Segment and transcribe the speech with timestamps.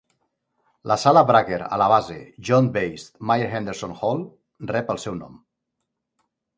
[0.91, 2.17] La sala Brucker a la base
[2.51, 4.27] Joint Base Myer–Henderson Hall
[4.77, 5.41] rep el seu nom.